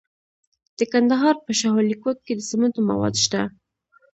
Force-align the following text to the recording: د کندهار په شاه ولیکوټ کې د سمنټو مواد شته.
د 0.77 0.79
کندهار 0.91 1.35
په 1.45 1.51
شاه 1.59 1.73
ولیکوټ 1.75 2.17
کې 2.25 2.33
د 2.35 2.41
سمنټو 2.49 2.79
مواد 2.89 3.15
شته. 3.23 3.41